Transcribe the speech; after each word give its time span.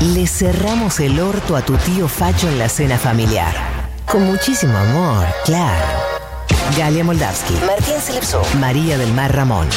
Le 0.00 0.26
cerramos 0.26 0.98
el 1.00 1.20
orto 1.20 1.56
a 1.56 1.60
tu 1.60 1.76
tío 1.76 2.08
Facho 2.08 2.48
en 2.48 2.58
la 2.58 2.70
cena 2.70 2.96
familiar. 2.96 3.54
Con 4.06 4.24
muchísimo 4.24 4.74
amor, 4.74 5.26
claro. 5.44 5.84
Galia 6.78 7.04
Moldavsky, 7.04 7.52
Martín 7.66 8.00
Selepso, 8.00 8.40
María 8.58 8.96
del 8.96 9.12
Mar 9.12 9.36
Ramón. 9.36 9.68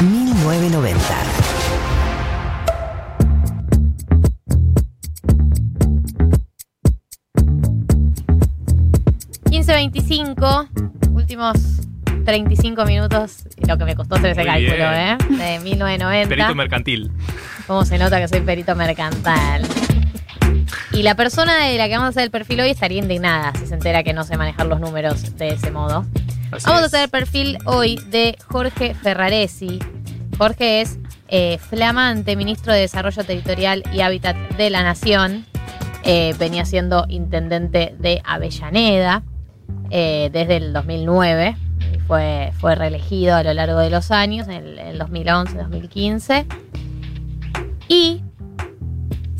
1990. 0.00 1.02
15.25, 9.50 11.10
últimos 11.14 11.73
35 12.24 12.84
minutos, 12.84 13.44
lo 13.66 13.78
que 13.78 13.84
me 13.84 13.94
costó 13.94 14.16
hacer 14.16 14.30
ese 14.32 14.44
cálculo. 14.44 14.92
¿eh? 14.92 15.16
De 15.30 15.60
1990. 15.60 16.28
Perito 16.28 16.54
mercantil. 16.54 17.10
¿Cómo 17.66 17.84
se 17.84 17.98
nota 17.98 18.20
que 18.20 18.28
soy 18.28 18.40
perito 18.40 18.74
mercantil? 18.74 19.66
Y 20.92 21.02
la 21.02 21.14
persona 21.14 21.56
de 21.64 21.76
la 21.76 21.88
que 21.88 21.94
vamos 21.94 22.06
a 22.06 22.10
hacer 22.10 22.22
el 22.24 22.30
perfil 22.30 22.60
hoy 22.60 22.70
estaría 22.70 22.98
indignada 22.98 23.52
si 23.58 23.66
se 23.66 23.74
entera 23.74 24.02
que 24.02 24.12
no 24.12 24.24
sé 24.24 24.36
manejar 24.36 24.66
los 24.66 24.80
números 24.80 25.36
de 25.36 25.48
ese 25.48 25.70
modo. 25.70 26.06
Así 26.52 26.66
Vamos 26.66 26.82
a 26.82 26.86
hacer 26.86 27.02
el 27.04 27.10
perfil 27.10 27.58
hoy 27.64 27.98
de 28.10 28.36
Jorge 28.48 28.94
Ferraresi. 28.94 29.80
Jorge 30.38 30.82
es 30.82 30.98
eh, 31.28 31.58
flamante 31.58 32.36
ministro 32.36 32.72
de 32.72 32.80
Desarrollo 32.80 33.24
Territorial 33.24 33.82
y 33.92 34.02
Hábitat 34.02 34.36
de 34.56 34.70
la 34.70 34.82
Nación. 34.82 35.46
Eh, 36.04 36.34
venía 36.38 36.64
siendo 36.64 37.06
intendente 37.08 37.94
de 37.98 38.20
Avellaneda 38.24 39.22
eh, 39.90 40.30
desde 40.32 40.56
el 40.58 40.72
2009. 40.72 41.56
Fue, 42.06 42.52
fue 42.58 42.74
reelegido 42.74 43.36
a 43.36 43.42
lo 43.42 43.52
largo 43.54 43.78
de 43.78 43.90
los 43.90 44.10
años, 44.10 44.48
en 44.48 44.54
el, 44.54 44.78
el 44.78 44.98
2011, 44.98 45.56
2015. 45.56 46.46
Y 47.88 48.22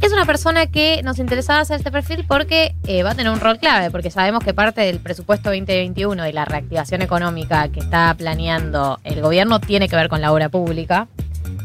es 0.04 0.12
una 0.12 0.26
persona 0.26 0.66
que 0.66 1.02
nos 1.02 1.18
interesaba 1.18 1.60
hacer 1.60 1.78
este 1.78 1.90
perfil 1.90 2.26
porque 2.28 2.74
eh, 2.86 3.02
va 3.02 3.12
a 3.12 3.14
tener 3.14 3.32
un 3.32 3.40
rol 3.40 3.58
clave, 3.58 3.90
porque 3.90 4.10
sabemos 4.10 4.44
que 4.44 4.52
parte 4.52 4.82
del 4.82 4.98
presupuesto 5.00 5.48
2021 5.48 6.28
y 6.28 6.32
la 6.32 6.44
reactivación 6.44 7.00
económica 7.00 7.68
que 7.68 7.80
está 7.80 8.14
planeando 8.14 8.98
el 9.02 9.22
gobierno 9.22 9.60
tiene 9.60 9.88
que 9.88 9.96
ver 9.96 10.10
con 10.10 10.20
la 10.20 10.30
obra 10.30 10.50
pública, 10.50 11.08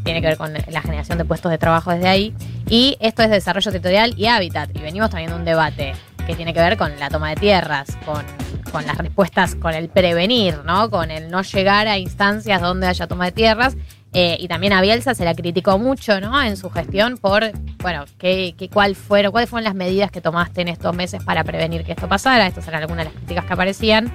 tiene 0.05 0.22
que 0.22 0.27
ver 0.27 0.38
con 0.38 0.53
la 0.53 0.81
generación 0.81 1.17
de 1.17 1.25
puestos 1.25 1.52
de 1.52 1.58
trabajo 1.58 1.92
desde 1.92 2.08
ahí, 2.08 2.33
y 2.70 2.95
esto 3.02 3.23
es 3.23 3.30
desarrollo 3.30 3.72
territorial 3.72 4.14
y 4.16 4.27
hábitat, 4.27 4.70
y 4.73 4.80
venimos 4.80 5.09
teniendo 5.09 5.36
un 5.36 5.44
debate 5.44 5.94
que 6.25 6.33
tiene 6.33 6.53
que 6.53 6.61
ver 6.61 6.77
con 6.77 6.97
la 6.97 7.09
toma 7.09 7.31
de 7.31 7.36
tierras, 7.36 7.97
con, 8.05 8.23
con 8.72 8.86
las 8.86 8.98
respuestas, 8.98 9.56
con 9.56 9.73
el 9.73 9.89
prevenir, 9.89 10.59
¿no? 10.66 10.89
Con 10.89 11.12
el 11.12 11.30
no 11.30 11.42
llegar 11.42 11.88
a 11.88 11.98
instancias 11.98 12.62
donde 12.62 12.88
haya 12.88 13.08
toma 13.08 13.26
de 13.26 13.31
tierras. 13.31 13.76
Eh, 14.11 14.38
y 14.39 14.48
también 14.48 14.73
a 14.73 14.81
Bielsa 14.81 15.14
se 15.14 15.23
la 15.23 15.36
criticó 15.36 15.78
mucho, 15.78 16.20
¿no? 16.20 16.42
En 16.42 16.58
su 16.58 16.70
gestión 16.72 17.17
por, 17.17 17.44
bueno, 17.84 18.06
qué, 18.17 18.56
qué- 18.58 18.67
cuál 18.70 18.95
fueron, 18.95 19.31
cuáles 19.31 19.50
fueron 19.50 19.64
las 19.66 19.76
medidas 19.76 20.09
que 20.09 20.20
tomaste 20.20 20.61
en 20.61 20.67
estos 20.70 20.95
meses 20.95 21.23
para 21.23 21.44
prevenir 21.44 21.84
que 21.84 21.92
esto 21.92 22.08
pasara. 22.09 22.48
Estas 22.48 22.67
eran 22.67 22.81
algunas 22.81 23.06
de 23.06 23.11
las 23.11 23.14
críticas 23.14 23.45
que 23.45 23.53
aparecían. 23.53 24.11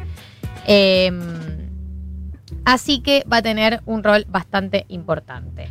Eh, 0.66 1.12
así 2.64 3.00
que 3.00 3.24
va 3.33 3.36
a 3.39 3.42
tener 3.42 3.83
un 3.86 4.02
rol 4.02 4.24
bastante 4.28 4.84
importante. 4.89 5.68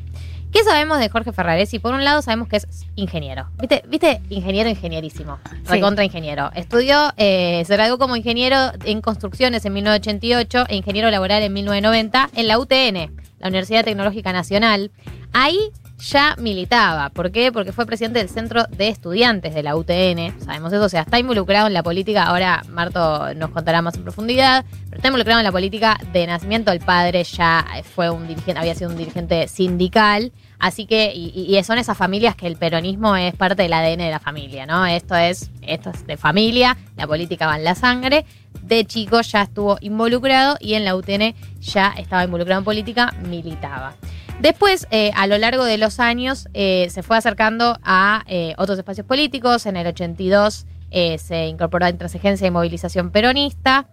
¿Qué 0.54 0.64
sabemos 0.64 1.00
de 1.00 1.10
Jorge 1.10 1.34
Ferraresi? 1.34 1.80
Por 1.80 1.96
un 1.96 2.04
lado 2.04 2.22
sabemos 2.22 2.48
que 2.48 2.58
es 2.58 2.68
ingeniero. 2.96 3.48
¿Viste? 3.60 3.84
¿Viste? 3.88 4.22
Ingeniero, 4.30 4.70
ingenierísimo. 4.70 5.40
Recontra 5.66 6.04
ingeniero. 6.06 6.52
Estudió, 6.54 7.12
eh, 7.18 7.64
se 7.66 7.74
graduó 7.74 7.98
como 7.98 8.16
ingeniero 8.16 8.56
en 8.86 9.02
construcciones 9.02 9.66
en 9.66 9.74
1988 9.74 10.66
e 10.70 10.76
ingeniero 10.76 11.10
laboral 11.10 11.42
en 11.42 11.54
1990 11.54 12.30
en 12.36 12.48
la 12.48 12.60
UTN, 12.60 13.16
la 13.40 13.48
Universidad 13.48 13.84
Tecnológica 13.84 14.32
Nacional. 14.32 14.92
Ahí 15.34 15.72
ya 16.00 16.36
militaba. 16.38 17.10
¿Por 17.10 17.32
qué? 17.32 17.52
Porque 17.52 17.72
fue 17.72 17.86
presidente 17.86 18.20
del 18.20 18.30
Centro 18.30 18.66
de 18.66 18.90
Estudiantes 18.90 19.54
de 19.54 19.64
la 19.64 19.76
UTN. 19.76 20.40
Sabemos 20.44 20.74
eso. 20.74 20.84
O 20.84 20.90
sea, 20.90 21.02
está 21.02 21.20
involucrado 21.20 21.68
en 21.68 21.74
la 21.74 21.84
política. 21.84 22.24
Ahora 22.24 22.64
Marto 22.70 23.34
nos 23.36 23.52
contará 23.52 23.82
más 23.82 23.96
en 23.96 24.04
profundidad. 24.04 24.66
Pero 24.86 24.98
está 24.98 25.08
involucrado 25.08 25.40
en 25.40 25.46
la 25.46 25.52
política 25.52 26.00
de 26.12 26.28
nacimiento. 26.28 26.72
El 26.72 26.80
padre 26.80 27.24
ya 27.24 27.66
fue 27.96 28.10
un 28.10 28.28
dirigente, 28.28 28.60
había 28.60 28.76
sido 28.76 28.90
un 28.90 28.98
dirigente 28.98 29.48
sindical. 29.48 30.32
Así 30.60 30.86
que, 30.86 31.12
y, 31.14 31.58
y 31.58 31.64
son 31.64 31.78
esas 31.78 31.98
familias 31.98 32.36
que 32.36 32.48
el 32.48 32.56
peronismo 32.56 33.18
es 33.18 33.36
parte 33.36 33.64
del 33.64 33.74
ADN 33.74 33.98
de 33.98 34.12
la 34.12 34.20
familia, 34.20 34.66
¿no? 34.66 34.86
Esto 34.86 35.14
es, 35.16 35.52
esto 35.62 35.90
es 35.90 36.08
de 36.08 36.16
familia, 36.16 36.78
la 36.96 37.06
política 37.06 37.48
va 37.48 37.58
en 37.58 37.66
la 37.66 37.76
sangre. 37.76 38.26
De 38.62 38.86
chico 38.86 39.20
ya 39.20 39.42
estuvo 39.42 39.78
involucrado 39.82 40.56
y 40.62 40.76
en 40.76 40.86
la 40.86 40.96
UTN 40.96 41.36
ya 41.60 41.94
estaba 41.98 42.24
involucrado 42.24 42.60
en 42.60 42.66
política, 42.66 43.14
militaba. 43.28 43.96
Después, 44.40 44.88
eh, 44.92 45.12
a 45.16 45.28
lo 45.28 45.38
largo 45.38 45.64
de 45.64 45.78
los 45.78 46.00
años, 46.00 46.50
eh, 46.54 46.88
se 46.90 47.04
fue 47.04 47.18
acercando 47.18 47.80
a 47.84 48.24
eh, 48.28 48.54
otros 48.58 48.78
espacios 48.78 49.06
políticos. 49.08 49.66
En 49.66 49.78
el 49.78 49.88
82 49.88 50.66
eh, 50.92 51.18
se 51.18 51.48
incorporó 51.48 51.86
a 51.86 51.90
Intransigencia 51.90 52.48
y 52.48 52.52
Movilización 52.52 53.12
Peronista. 53.12 53.88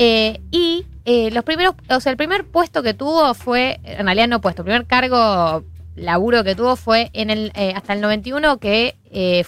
Y 0.00 0.86
los 1.32 1.42
primeros, 1.42 1.74
o 1.90 2.00
sea, 2.00 2.12
el 2.12 2.16
primer 2.16 2.44
puesto 2.44 2.82
que 2.82 2.94
tuvo 2.94 3.34
fue, 3.34 3.80
en 3.82 4.04
realidad 4.04 4.28
no 4.28 4.40
puesto, 4.40 4.62
el 4.62 4.66
primer 4.66 4.86
cargo, 4.86 5.64
laburo 5.96 6.44
que 6.44 6.54
tuvo 6.54 6.76
fue 6.76 7.10
en 7.14 7.30
el, 7.30 7.50
hasta 7.74 7.94
el 7.94 8.00
91, 8.00 8.58
que 8.58 8.94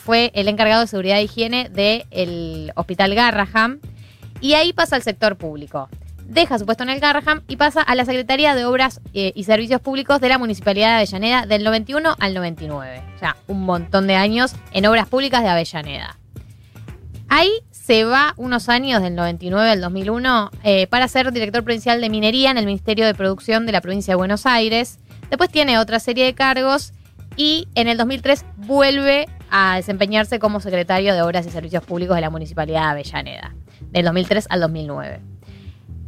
fue 0.03 0.33
el 0.35 0.49
encargado 0.49 0.81
de 0.81 0.87
seguridad 0.89 1.19
e 1.19 1.25
higiene 1.25 1.69
del 1.69 2.73
Hospital 2.75 3.15
Garraham. 3.15 3.79
Y 4.41 4.55
ahí 4.55 4.73
pasa 4.73 4.97
al 4.97 5.03
sector 5.03 5.37
público. 5.37 5.89
Deja 6.31 6.61
su 6.61 6.65
puesto 6.65 6.85
en 6.85 6.91
el 6.91 7.01
Garraham 7.01 7.43
y 7.49 7.57
pasa 7.57 7.83
a 7.83 7.97
la 7.97 8.05
Secretaría 8.05 8.55
de 8.55 8.65
Obras 8.65 9.01
eh, 9.15 9.33
y 9.35 9.43
Servicios 9.43 9.81
Públicos 9.81 10.21
de 10.21 10.29
la 10.29 10.39
Municipalidad 10.39 10.91
de 10.91 10.95
Avellaneda 10.99 11.45
del 11.45 11.65
91 11.65 12.15
al 12.21 12.35
99. 12.35 13.03
O 13.17 13.19
sea, 13.19 13.37
un 13.49 13.63
montón 13.63 14.07
de 14.07 14.15
años 14.15 14.55
en 14.71 14.87
obras 14.87 15.09
públicas 15.09 15.43
de 15.43 15.49
Avellaneda. 15.49 16.17
Ahí 17.29 17.51
se 17.73 18.05
va 18.05 18.35
unos 18.37 18.69
años, 18.69 19.03
del 19.03 19.17
99 19.17 19.71
al 19.71 19.81
2001, 19.81 20.53
eh, 20.63 20.87
para 20.87 21.09
ser 21.09 21.33
director 21.33 21.65
provincial 21.65 22.01
de 22.01 22.09
minería 22.09 22.53
en 22.53 22.59
el 22.59 22.67
Ministerio 22.67 23.07
de 23.07 23.15
Producción 23.15 23.67
de 23.67 23.73
la 23.73 23.81
provincia 23.81 24.13
de 24.13 24.17
Buenos 24.17 24.47
Aires. 24.47 25.01
Después 25.31 25.51
tiene 25.51 25.81
otra 25.81 25.99
serie 25.99 26.27
de 26.27 26.35
cargos 26.35 26.93
y 27.35 27.67
en 27.75 27.89
el 27.89 27.99
2003 27.99 28.45
vuelve 28.55 29.27
a 29.51 29.75
desempeñarse 29.75 30.39
como 30.39 30.61
secretario 30.61 31.13
de 31.13 31.23
Obras 31.23 31.45
y 31.49 31.51
Servicios 31.51 31.83
Públicos 31.83 32.15
de 32.15 32.21
la 32.21 32.31
Municipalidad 32.31 32.83
de 32.83 32.89
Avellaneda, 33.01 33.53
del 33.91 34.05
2003 34.05 34.47
al 34.49 34.61
2009. 34.61 35.40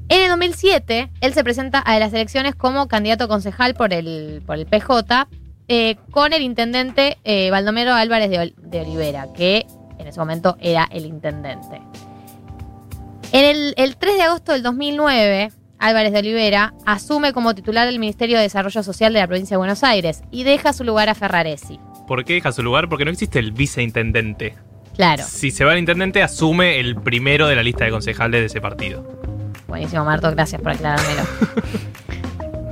En 0.09 0.23
el 0.25 0.29
2007, 0.31 1.11
él 1.21 1.35
se 1.35 1.43
presenta 1.45 1.79
a 1.79 1.99
las 1.99 2.13
elecciones 2.13 2.55
como 2.55 2.87
candidato 2.89 3.29
concejal 3.29 3.75
por 3.75 3.93
el, 3.95 4.43
por 4.47 4.57
el 4.59 4.67
PJ 4.67 5.29
eh, 5.69 5.97
con 6.11 6.33
el 6.33 6.43
intendente 6.43 7.17
eh, 7.25 7.51
Baldomero 7.51 7.95
Álvarez 7.95 8.29
de, 8.31 8.39
Ol- 8.39 8.55
de 8.59 8.81
Olivera, 8.83 9.29
que 9.33 9.67
en 9.99 10.07
ese 10.07 10.19
momento 10.21 10.57
era 10.61 10.87
el 10.91 11.07
intendente. 11.07 11.81
En 13.33 13.45
el, 13.45 13.75
el 13.79 13.97
3 13.97 14.17
de 14.17 14.23
agosto 14.23 14.53
del 14.53 14.63
2009, 14.63 15.51
Álvarez 15.79 16.13
de 16.13 16.19
Olivera 16.19 16.75
asume 16.85 17.33
como 17.33 17.55
titular 17.55 17.87
del 17.87 17.99
Ministerio 17.99 18.37
de 18.37 18.43
Desarrollo 18.43 18.83
Social 18.83 19.13
de 19.15 19.21
la 19.21 19.27
provincia 19.27 19.55
de 19.55 19.59
Buenos 19.59 19.83
Aires 19.83 20.23
y 20.31 20.45
deja 20.45 20.73
su 20.75 20.85
lugar 20.85 21.09
a 21.09 21.15
Ferraresi. 21.15 21.81
¿Por 22.07 22.25
qué 22.27 22.35
deja 22.35 22.53
su 22.53 22.63
lugar? 22.63 22.89
Porque 22.91 23.05
no 23.07 23.11
existe 23.11 23.39
el 23.39 23.53
viceintendente. 23.53 24.57
Claro, 24.95 25.23
Si 25.27 25.51
se 25.51 25.65
va 25.65 25.73
el 25.73 25.79
intendente, 25.79 26.23
asume 26.23 26.79
el 26.79 26.97
primero 26.97 27.47
de 27.49 27.57
la 27.57 27.63
lista 27.63 27.87
de 27.87 27.91
concejales 27.93 28.41
de 28.43 28.47
ese 28.47 28.61
partido. 28.61 29.23
Buenísimo 29.73 30.05
Marto, 30.05 30.31
gracias 30.31 30.61
por 30.61 30.73
aclarármelo. 30.73 31.23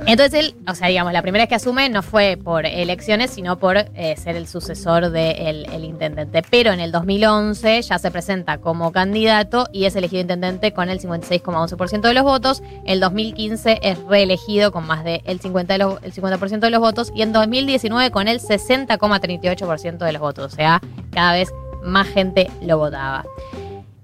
Entonces 0.07 0.33
él, 0.39 0.55
o 0.67 0.73
sea, 0.73 0.87
digamos, 0.87 1.13
la 1.13 1.21
primera 1.21 1.43
vez 1.43 1.49
que 1.49 1.55
asume 1.55 1.87
no 1.87 2.01
fue 2.01 2.35
por 2.43 2.65
elecciones, 2.65 3.29
sino 3.29 3.59
por 3.59 3.77
eh, 3.77 4.15
ser 4.17 4.35
el 4.35 4.47
sucesor 4.47 5.11
del 5.11 5.67
el 5.71 5.83
intendente. 5.83 6.41
Pero 6.49 6.71
en 6.71 6.79
el 6.79 6.91
2011 6.91 7.81
ya 7.83 7.99
se 7.99 8.09
presenta 8.09 8.57
como 8.57 8.91
candidato 8.91 9.67
y 9.71 9.85
es 9.85 9.95
elegido 9.95 10.21
intendente 10.21 10.73
con 10.73 10.89
el 10.89 10.99
56,11% 10.99 12.01
de 12.01 12.13
los 12.15 12.23
votos. 12.23 12.63
El 12.85 12.99
2015 12.99 13.79
es 13.83 13.99
reelegido 14.05 14.71
con 14.71 14.87
más 14.87 15.03
del 15.03 15.39
50 15.39 15.73
de 15.73 15.77
los- 15.79 16.01
el 16.03 16.13
50% 16.13 16.59
de 16.61 16.71
los 16.71 16.79
votos 16.81 17.11
y 17.15 17.21
en 17.21 17.31
2019 17.31 18.09
con 18.09 18.27
el 18.27 18.39
60,38% 18.39 20.03
de 20.05 20.11
los 20.13 20.21
votos. 20.21 20.51
O 20.51 20.55
sea, 20.55 20.81
cada 21.11 21.33
vez 21.33 21.53
más 21.83 22.07
gente 22.07 22.49
lo 22.61 22.79
votaba. 22.79 23.23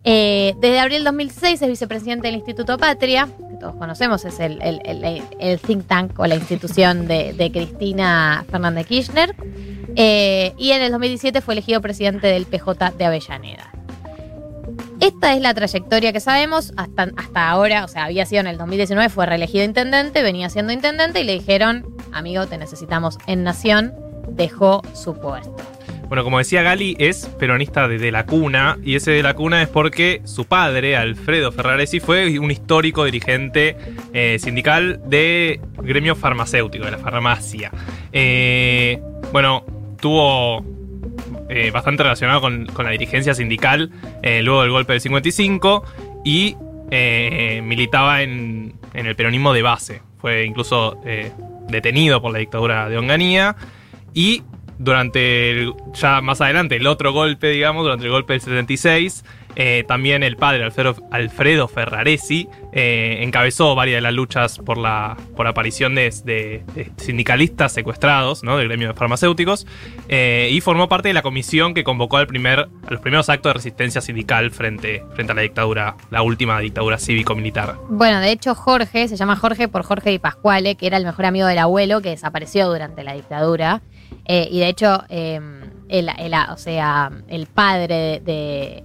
Eh, 0.09 0.55
desde 0.59 0.79
abril 0.79 1.03
2006 1.03 1.61
es 1.61 1.67
vicepresidente 1.67 2.27
del 2.27 2.35
Instituto 2.35 2.77
Patria, 2.77 3.27
que 3.49 3.57
todos 3.57 3.75
conocemos, 3.75 4.23
es 4.23 4.39
el, 4.39 5.59
think 5.67 5.85
tank 5.85 6.17
o 6.17 6.25
la 6.25 6.35
institución 6.35 7.09
de, 7.09 7.33
de 7.33 7.51
Cristina 7.51 8.45
Fernández 8.49 8.87
Kirchner. 8.87 9.35
Eh, 9.97 10.53
y 10.57 10.71
en 10.71 10.81
el 10.81 10.93
2017 10.93 11.41
fue 11.41 11.55
elegido 11.55 11.81
presidente 11.81 12.27
del 12.27 12.45
PJ 12.45 12.91
de 12.91 13.03
Avellaneda. 13.03 13.69
Esta 15.01 15.33
es 15.33 15.41
la 15.41 15.53
trayectoria 15.53 16.13
que 16.13 16.21
sabemos 16.21 16.71
hasta, 16.77 17.09
hasta 17.17 17.49
ahora, 17.49 17.83
o 17.83 17.89
sea, 17.89 18.05
había 18.05 18.25
sido 18.25 18.39
en 18.39 18.47
el 18.47 18.57
2019, 18.57 19.09
fue 19.09 19.25
reelegido 19.25 19.65
intendente, 19.65 20.23
venía 20.23 20.49
siendo 20.49 20.71
intendente 20.71 21.19
y 21.19 21.25
le 21.25 21.33
dijeron, 21.33 21.85
amigo, 22.13 22.47
te 22.47 22.57
necesitamos 22.57 23.17
en 23.27 23.43
Nación, 23.43 23.93
dejó 24.29 24.83
su 24.93 25.19
puesto. 25.19 25.76
Bueno, 26.07 26.23
como 26.23 26.37
decía 26.37 26.63
Gali, 26.63 26.95
es 26.99 27.25
peronista 27.37 27.89
desde 27.89 28.11
la 28.11 28.25
cuna, 28.25 28.77
y 28.81 28.95
ese 28.95 29.11
de 29.11 29.21
la 29.21 29.33
cuna 29.33 29.61
es 29.61 29.67
porque 29.67 30.21
su 30.23 30.45
padre, 30.45 30.95
Alfredo 30.95 31.51
Ferraresi, 31.51 31.99
fue 31.99 32.39
un 32.39 32.49
histórico 32.49 33.03
dirigente 33.03 33.75
eh, 34.13 34.37
sindical 34.39 35.01
de 35.05 35.59
gremio 35.81 36.15
farmacéutico, 36.15 36.85
de 36.85 36.91
la 36.91 36.97
farmacia. 36.97 37.71
Eh, 38.13 39.01
bueno, 39.33 39.65
tuvo 39.99 40.63
eh, 41.49 41.71
bastante 41.71 42.03
relacionado 42.03 42.39
con, 42.39 42.67
con 42.67 42.85
la 42.85 42.91
dirigencia 42.91 43.33
sindical 43.33 43.91
luego 44.23 44.61
del 44.61 44.71
golpe 44.71 44.93
del 44.93 45.01
55 45.01 45.83
y 46.23 46.55
militaba 47.63 48.21
en, 48.21 48.75
en 48.93 49.07
el 49.07 49.15
peronismo 49.17 49.51
de 49.51 49.61
base. 49.61 50.01
Fue 50.19 50.45
incluso 50.45 51.01
detenido 51.67 52.21
por 52.21 52.31
la 52.31 52.39
dictadura 52.39 52.87
de 52.87 52.97
Onganía 52.97 53.57
y 54.13 54.43
durante, 54.79 55.71
ya 55.93 56.21
más 56.21 56.41
adelante, 56.41 56.75
el 56.75 56.87
otro 56.87 57.11
golpe, 57.11 57.49
digamos, 57.49 57.83
durante 57.83 58.05
el 58.05 58.11
golpe 58.11 58.33
del 58.33 58.41
76, 58.41 59.23
eh, 59.59 59.83
también 59.87 60.21
el 60.21 60.37
padre 60.37 60.63
Alfredo, 60.63 60.95
Alfredo 61.09 61.67
Ferraresi 61.67 62.47
eh, 62.73 63.21
encabezó 63.21 63.73
varias 63.73 63.97
de 63.97 64.01
las 64.01 64.13
luchas 64.13 64.59
por 64.59 64.77
la, 64.77 65.17
por 65.35 65.47
aparición 65.47 65.95
de 65.95 66.63
sindicalistas 66.97 67.73
secuestrados 67.73 68.43
¿no? 68.43 68.57
del 68.57 68.67
gremio 68.67 68.89
de 68.89 68.93
farmacéuticos 68.93 69.65
eh, 70.09 70.49
y 70.51 70.61
formó 70.61 70.87
parte 70.87 71.07
de 71.07 71.15
la 71.15 71.23
comisión 71.23 71.73
que 71.73 71.83
convocó 71.83 72.17
al 72.17 72.27
primer, 72.27 72.59
a 72.59 72.91
los 72.91 73.01
primeros 73.01 73.29
actos 73.29 73.49
de 73.49 73.53
resistencia 73.55 73.99
sindical 73.99 74.51
frente, 74.51 75.03
frente 75.15 75.31
a 75.31 75.35
la 75.35 75.41
dictadura, 75.41 75.95
la 76.11 76.21
última 76.21 76.59
dictadura 76.59 76.99
cívico-militar. 76.99 77.77
Bueno, 77.89 78.19
de 78.19 78.29
hecho, 78.31 78.53
Jorge 78.53 79.07
se 79.07 79.15
llama 79.15 79.37
Jorge 79.37 79.67
por 79.67 79.81
Jorge 79.81 80.11
Di 80.11 80.19
Pasquale, 80.19 80.75
que 80.75 80.85
era 80.85 80.97
el 80.97 81.03
mejor 81.03 81.25
amigo 81.25 81.47
del 81.47 81.57
abuelo 81.57 82.01
que 82.01 82.09
desapareció 82.09 82.67
durante 82.67 83.03
la 83.03 83.13
dictadura. 83.13 83.81
Eh, 84.27 84.47
y 84.51 84.59
de 84.59 84.67
hecho, 84.67 85.03
eh, 85.09 85.39
el, 85.89 86.09
el- 86.17 86.33
o 86.51 86.57
sea, 86.57 87.11
el 87.27 87.47
padre 87.47 87.95
de, 87.95 88.19
de- 88.19 88.83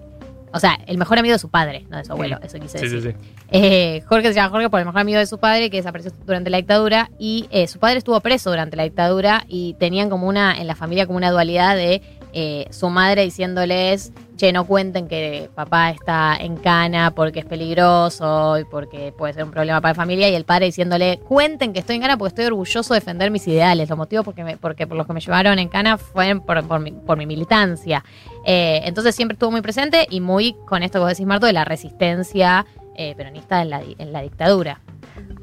O 0.54 0.60
sea, 0.60 0.78
el 0.86 0.98
mejor 0.98 1.18
amigo 1.18 1.32
de 1.32 1.38
su 1.38 1.48
padre, 1.50 1.86
no 1.88 1.96
de 1.96 2.04
su 2.04 2.12
abuelo, 2.12 2.38
eso 2.42 2.58
quise 2.60 2.78
Sí, 2.78 2.84
decir. 2.88 3.02
sí, 3.02 3.10
sí. 3.10 3.34
Eh, 3.50 4.02
Jorge 4.06 4.28
se 4.28 4.34
llama 4.34 4.50
Jorge 4.50 4.68
por 4.70 4.80
el 4.80 4.86
mejor 4.86 5.00
amigo 5.00 5.18
de 5.18 5.26
su 5.26 5.38
padre 5.38 5.70
que 5.70 5.78
desapareció 5.78 6.12
durante 6.26 6.50
la 6.50 6.58
dictadura 6.58 7.10
y 7.18 7.48
eh, 7.50 7.66
su 7.68 7.78
padre 7.78 7.98
estuvo 7.98 8.20
preso 8.20 8.50
durante 8.50 8.76
la 8.76 8.82
dictadura 8.84 9.44
y 9.48 9.74
tenían 9.80 10.10
como 10.10 10.28
una, 10.28 10.54
en 10.58 10.66
la 10.66 10.74
familia 10.76 11.06
como 11.06 11.16
una 11.16 11.30
dualidad 11.30 11.74
de 11.74 12.02
eh, 12.32 12.66
su 12.70 12.88
madre 12.88 13.22
diciéndoles, 13.24 14.12
che, 14.36 14.52
no 14.52 14.64
cuenten 14.66 15.06
que 15.06 15.50
papá 15.54 15.90
está 15.90 16.36
en 16.40 16.56
cana 16.56 17.12
porque 17.14 17.40
es 17.40 17.44
peligroso 17.44 18.58
y 18.58 18.64
porque 18.64 19.12
puede 19.16 19.34
ser 19.34 19.44
un 19.44 19.50
problema 19.50 19.80
para 19.80 19.92
la 19.92 19.94
familia 19.94 20.28
y 20.28 20.34
el 20.34 20.44
padre 20.44 20.66
diciéndole, 20.66 21.18
cuenten 21.28 21.72
que 21.72 21.80
estoy 21.80 21.96
en 21.96 22.02
cana 22.02 22.16
porque 22.16 22.28
estoy 22.30 22.44
orgulloso 22.46 22.94
de 22.94 23.00
defender 23.00 23.30
mis 23.30 23.46
ideales, 23.46 23.88
los 23.88 23.98
motivos 23.98 24.24
porque, 24.24 24.44
me- 24.44 24.56
porque 24.56 24.86
por 24.86 24.96
los 24.96 25.06
que 25.06 25.12
me 25.12 25.20
llevaron 25.20 25.58
en 25.58 25.68
cana 25.68 25.98
fueron 25.98 26.40
por, 26.40 26.80
mi, 26.80 26.92
por 26.92 27.18
mi 27.18 27.26
militancia. 27.26 28.02
Eh, 28.46 28.80
entonces 28.84 29.14
siempre 29.14 29.34
estuvo 29.34 29.50
muy 29.50 29.60
presente 29.60 30.06
y 30.10 30.20
muy 30.20 30.56
con 30.66 30.82
esto 30.82 30.98
que 30.98 31.02
vos 31.04 31.08
decís, 31.10 31.26
Marto, 31.26 31.46
de 31.46 31.52
la 31.52 31.64
resistencia 31.64 32.66
eh, 32.96 33.14
peronista 33.16 33.62
en 33.62 33.70
la, 33.70 33.82
en 33.98 34.12
la 34.12 34.22
dictadura. 34.22 34.80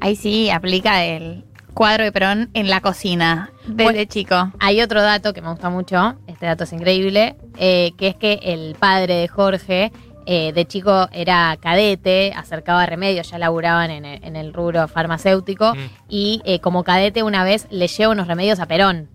Ahí 0.00 0.16
sí 0.16 0.50
aplica 0.50 1.04
el 1.04 1.44
cuadro 1.72 2.04
de 2.04 2.12
Perón 2.12 2.50
en 2.54 2.68
la 2.68 2.80
cocina 2.80 3.50
desde 3.66 3.84
Bueno. 3.84 4.04
chico. 4.04 4.52
Hay 4.60 4.80
otro 4.82 5.02
dato 5.02 5.32
que 5.32 5.42
me 5.42 5.50
gusta 5.50 5.70
mucho, 5.70 6.16
este 6.26 6.46
dato 6.46 6.64
es 6.64 6.72
increíble, 6.72 7.36
eh, 7.58 7.92
que 7.96 8.08
es 8.08 8.16
que 8.16 8.40
el 8.42 8.74
padre 8.78 9.14
de 9.16 9.28
Jorge 9.28 9.92
eh, 10.26 10.52
de 10.52 10.64
chico 10.66 11.08
era 11.12 11.56
cadete, 11.60 12.32
acercaba 12.36 12.84
remedios, 12.86 13.30
ya 13.30 13.38
laburaban 13.38 13.90
en 13.90 14.04
el, 14.04 14.22
en 14.24 14.36
el 14.36 14.52
rubro 14.52 14.86
farmacéutico 14.86 15.74
Mm. 15.74 15.78
y 16.08 16.42
eh, 16.44 16.60
como 16.60 16.84
cadete 16.84 17.22
una 17.22 17.42
vez 17.42 17.66
le 17.70 17.88
lleva 17.88 18.12
unos 18.12 18.26
remedios 18.28 18.60
a 18.60 18.66
Perón. 18.66 19.08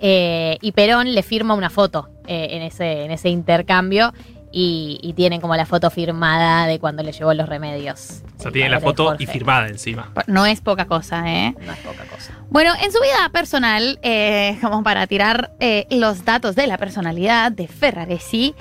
Eh, 0.00 0.58
y 0.60 0.72
Perón 0.72 1.14
le 1.14 1.22
firma 1.22 1.54
una 1.54 1.70
foto 1.70 2.08
eh, 2.26 2.48
en, 2.50 2.62
ese, 2.62 3.04
en 3.04 3.10
ese 3.10 3.30
intercambio 3.30 4.12
y, 4.58 4.98
y 5.02 5.12
tienen 5.12 5.42
como 5.42 5.54
la 5.54 5.66
foto 5.66 5.90
firmada 5.90 6.66
de 6.66 6.78
cuando 6.78 7.02
le 7.02 7.12
llevó 7.12 7.34
los 7.34 7.46
remedios. 7.46 8.22
O 8.38 8.40
sea, 8.40 8.48
el 8.48 8.52
tiene 8.54 8.70
la 8.70 8.80
foto 8.80 9.14
y 9.18 9.26
firmada 9.26 9.68
encima. 9.68 10.10
No 10.28 10.46
es 10.46 10.62
poca 10.62 10.86
cosa, 10.86 11.30
¿eh? 11.30 11.54
No 11.60 11.72
es 11.72 11.78
poca 11.80 12.04
cosa. 12.06 12.32
Bueno, 12.48 12.72
en 12.82 12.90
su 12.90 12.98
vida 13.02 13.28
personal, 13.30 13.98
eh, 14.00 14.56
como 14.62 14.82
para 14.82 15.06
tirar 15.06 15.52
eh, 15.60 15.86
los 15.90 16.24
datos 16.24 16.56
de 16.56 16.66
la 16.66 16.78
personalidad 16.78 17.52
de 17.52 17.68
Ferraresi, 17.68 18.54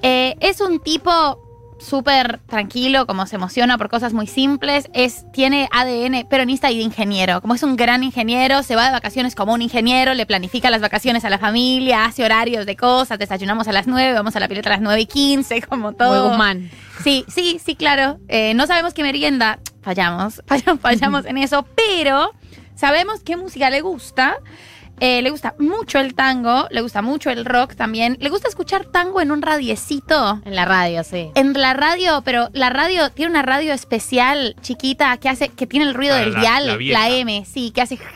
eh, 0.00 0.34
es 0.40 0.62
un 0.62 0.80
tipo 0.80 1.43
súper 1.84 2.40
tranquilo, 2.46 3.06
como 3.06 3.26
se 3.26 3.36
emociona 3.36 3.78
por 3.78 3.88
cosas 3.88 4.12
muy 4.12 4.26
simples, 4.26 4.88
es, 4.94 5.30
tiene 5.32 5.68
ADN 5.72 6.26
peronista 6.28 6.70
y 6.70 6.78
de 6.78 6.82
ingeniero. 6.82 7.40
Como 7.40 7.54
es 7.54 7.62
un 7.62 7.76
gran 7.76 8.02
ingeniero, 8.02 8.62
se 8.62 8.74
va 8.74 8.86
de 8.86 8.92
vacaciones 8.92 9.34
como 9.34 9.52
un 9.52 9.62
ingeniero, 9.62 10.14
le 10.14 10.26
planifica 10.26 10.70
las 10.70 10.80
vacaciones 10.80 11.24
a 11.24 11.30
la 11.30 11.38
familia, 11.38 12.06
hace 12.06 12.24
horarios 12.24 12.66
de 12.66 12.76
cosas, 12.76 13.18
desayunamos 13.18 13.68
a 13.68 13.72
las 13.72 13.86
9, 13.86 14.12
vamos 14.14 14.34
a 14.34 14.40
la 14.40 14.48
pileta 14.48 14.70
a 14.70 14.72
las 14.72 14.80
9 14.80 15.00
y 15.02 15.06
15, 15.06 15.62
como 15.68 15.92
todo. 15.92 16.22
Muy 16.22 16.30
Guzmán. 16.30 16.70
Sí, 17.02 17.24
sí, 17.28 17.60
sí, 17.64 17.76
claro. 17.76 18.18
Eh, 18.28 18.54
no 18.54 18.66
sabemos 18.66 18.94
qué 18.94 19.02
merienda. 19.02 19.58
Fallamos, 19.82 20.42
fallamos, 20.46 20.80
fallamos 20.80 21.26
en 21.26 21.38
eso, 21.38 21.66
pero 21.76 22.30
sabemos 22.74 23.20
qué 23.20 23.36
música 23.36 23.70
le 23.70 23.80
gusta. 23.82 24.36
Eh, 25.00 25.22
le 25.22 25.30
gusta 25.30 25.54
mucho 25.58 25.98
el 25.98 26.14
tango, 26.14 26.66
le 26.70 26.80
gusta 26.80 27.02
mucho 27.02 27.30
el 27.30 27.44
rock 27.44 27.74
también. 27.74 28.16
Le 28.20 28.30
gusta 28.30 28.48
escuchar 28.48 28.84
tango 28.84 29.20
en 29.20 29.32
un 29.32 29.42
radiecito. 29.42 30.40
En 30.44 30.54
la 30.54 30.64
radio, 30.64 31.02
sí. 31.04 31.30
En 31.34 31.52
la 31.52 31.74
radio, 31.74 32.22
pero 32.24 32.48
la 32.52 32.70
radio 32.70 33.10
tiene 33.10 33.30
una 33.30 33.42
radio 33.42 33.72
especial 33.72 34.54
chiquita 34.62 35.16
que 35.16 35.28
hace, 35.28 35.48
que 35.48 35.66
tiene 35.66 35.86
el 35.86 35.94
ruido 35.94 36.14
Ah, 36.14 36.18
del 36.20 36.32
la- 36.34 36.40
dial, 36.40 36.78
la. 36.92 37.08
M, 37.10 37.44
sí, 37.44 37.70
que 37.72 37.82
hace. 37.82 37.98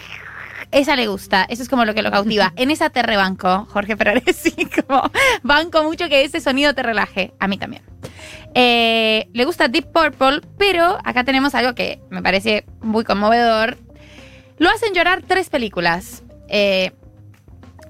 Esa 0.71 0.97
le 0.97 1.07
gusta, 1.07 1.47
eso 1.49 1.63
es 1.63 1.69
como 1.71 1.85
lo 1.87 1.95
que 1.95 2.03
lo 2.03 2.11
cautiva. 2.11 2.53
En 2.57 2.71
esa 2.71 2.91
te 2.91 3.03
rebanco, 3.03 3.67
Jorge 3.71 3.97
Ferraresi, 3.97 4.53
como 4.87 5.03
banco 5.43 5.83
mucho 5.83 6.09
que 6.09 6.23
ese 6.25 6.41
sonido 6.41 6.75
te 6.75 6.83
relaje. 6.83 7.33
A 7.41 7.49
mí 7.49 7.57
también. 7.59 7.83
Eh, 8.55 9.29
le 9.33 9.45
gusta 9.45 9.69
Deep 9.69 9.87
Purple, 9.93 10.43
pero 10.59 10.99
acá 11.05 11.25
tenemos 11.25 11.55
algo 11.55 11.75
que 11.75 12.01
me 12.11 12.23
parece 12.23 12.65
muy 12.83 13.05
conmovedor. 13.05 13.79
Lo 14.59 14.69
hacen 14.71 14.93
llorar 14.95 15.23
tres 15.27 15.49
películas. 15.51 16.23
Eh, 16.49 16.93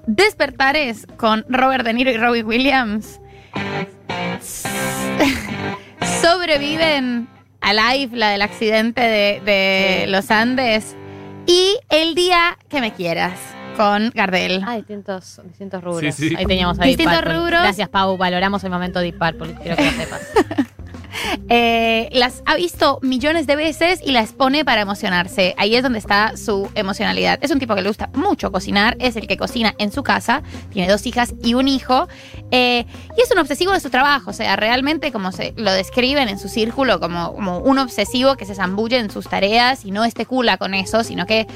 Despertares 0.07 1.05
con 1.17 1.45
Robert 1.49 1.85
De 1.85 1.93
Niro 1.93 2.11
y 2.11 2.17
Robbie 2.17 2.43
Williams. 2.43 3.19
Sobreviven 6.21 7.27
a 7.61 7.73
la 7.73 7.93
del 8.31 8.41
accidente 8.41 9.01
de, 9.01 9.41
de 9.45 10.01
Sí. 10.05 10.11
los 10.11 10.31
Andes. 10.31 10.95
Y 11.45 11.77
El 11.89 12.15
día 12.15 12.57
que 12.69 12.81
me 12.81 12.93
quieras 12.93 13.33
con 13.75 14.11
Gardel. 14.13 14.63
Ah, 14.67 14.75
distintos, 14.75 15.41
distintos 15.45 15.83
rubros. 15.83 16.13
Sí, 16.15 16.29
sí. 16.29 16.35
Ahí 16.37 16.45
teníamos 16.45 16.77
a 16.79 16.83
Deep 16.83 16.97
Distintos 16.97 17.15
Purple. 17.21 17.33
rubros. 17.39 17.61
Gracias, 17.61 17.89
Pau. 17.89 18.17
Valoramos 18.17 18.63
el 18.63 18.69
momento 18.71 18.99
Deep 18.99 19.17
Purple. 19.17 19.55
Quiero 19.61 19.77
que 19.77 19.85
lo 19.85 19.91
sepas. 19.91 20.21
Eh, 21.49 22.09
las 22.11 22.43
ha 22.45 22.55
visto 22.55 22.99
millones 23.01 23.47
de 23.47 23.55
veces 23.55 24.01
y 24.03 24.11
las 24.11 24.33
pone 24.33 24.65
para 24.65 24.81
emocionarse. 24.81 25.55
Ahí 25.57 25.75
es 25.75 25.83
donde 25.83 25.99
está 25.99 26.37
su 26.37 26.69
emocionalidad. 26.75 27.39
Es 27.41 27.51
un 27.51 27.59
tipo 27.59 27.75
que 27.75 27.81
le 27.81 27.89
gusta 27.89 28.09
mucho 28.13 28.51
cocinar, 28.51 28.95
es 28.99 29.15
el 29.15 29.27
que 29.27 29.37
cocina 29.37 29.75
en 29.77 29.91
su 29.91 30.03
casa, 30.03 30.43
tiene 30.71 30.89
dos 30.89 31.05
hijas 31.05 31.33
y 31.43 31.53
un 31.53 31.67
hijo, 31.67 32.07
eh, 32.51 32.85
y 33.17 33.21
es 33.21 33.31
un 33.31 33.39
obsesivo 33.39 33.73
de 33.73 33.79
su 33.79 33.89
trabajo. 33.89 34.31
O 34.31 34.33
sea, 34.33 34.55
realmente 34.55 35.11
como 35.11 35.31
se 35.31 35.53
lo 35.57 35.71
describen 35.71 36.29
en 36.29 36.39
su 36.39 36.49
círculo, 36.49 36.99
como, 36.99 37.33
como 37.33 37.59
un 37.59 37.79
obsesivo 37.79 38.35
que 38.35 38.45
se 38.45 38.55
zambulle 38.55 38.97
en 38.97 39.09
sus 39.09 39.27
tareas 39.27 39.85
y 39.85 39.91
no 39.91 40.05
especula 40.05 40.57
con 40.57 40.73
eso, 40.73 41.03
sino 41.03 41.25
que 41.25 41.47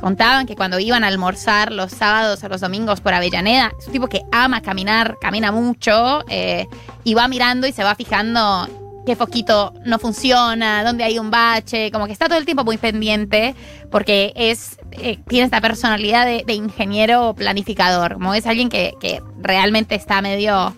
contaban 0.00 0.46
que 0.46 0.56
cuando 0.56 0.80
iban 0.80 1.04
a 1.04 1.06
almorzar 1.06 1.70
los 1.70 1.92
sábados 1.92 2.42
o 2.42 2.48
los 2.48 2.60
domingos 2.60 3.00
por 3.00 3.14
Avellaneda, 3.14 3.72
es 3.78 3.86
un 3.86 3.92
tipo 3.92 4.08
que 4.08 4.22
ama 4.32 4.60
caminar, 4.60 5.16
camina 5.20 5.52
mucho 5.52 6.24
eh, 6.28 6.66
y 7.04 7.14
va 7.14 7.28
mirando 7.28 7.68
y 7.68 7.72
se 7.72 7.84
va 7.84 7.94
fijando 7.94 8.68
qué 9.06 9.16
foquito 9.16 9.74
no 9.84 9.98
funciona, 9.98 10.84
dónde 10.84 11.04
hay 11.04 11.18
un 11.18 11.30
bache, 11.30 11.90
como 11.90 12.06
que 12.06 12.12
está 12.12 12.26
todo 12.26 12.38
el 12.38 12.44
tiempo 12.44 12.64
muy 12.64 12.76
pendiente 12.76 13.54
porque 13.90 14.32
es 14.36 14.78
eh, 14.92 15.18
tiene 15.28 15.46
esta 15.46 15.60
personalidad 15.60 16.26
de, 16.26 16.44
de 16.46 16.54
ingeniero 16.54 17.34
planificador, 17.34 18.14
como 18.14 18.34
es 18.34 18.46
alguien 18.46 18.68
que, 18.68 18.94
realmente 19.40 19.94
está 19.94 20.22
medio 20.22 20.74